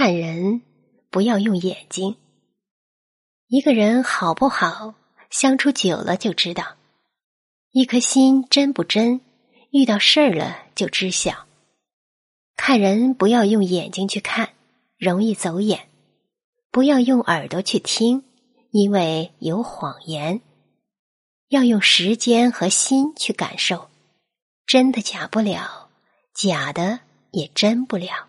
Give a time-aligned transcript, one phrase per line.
[0.00, 0.62] 看人
[1.10, 2.14] 不要用眼睛。
[3.48, 4.94] 一个人好不好
[5.28, 6.76] 相处久了就知道。
[7.72, 9.20] 一颗心真不真
[9.72, 11.46] 遇到事儿了就知晓。
[12.56, 14.50] 看人不要用眼睛去看
[14.98, 15.88] 容易走眼。
[16.70, 18.22] 不要用耳朵去听
[18.70, 20.40] 因为有谎言。
[21.48, 23.90] 要用时间和心去感受
[24.64, 25.90] 真的假不了
[26.36, 27.00] 假的
[27.32, 28.28] 也真不了。